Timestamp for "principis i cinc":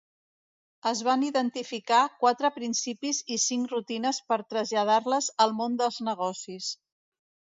2.55-3.69